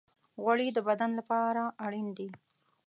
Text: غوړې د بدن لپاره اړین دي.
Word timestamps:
غوړې 0.41 0.67
د 0.73 0.79
بدن 0.87 1.11
لپاره 1.19 1.63
اړین 1.85 2.07
دي. 2.17 2.29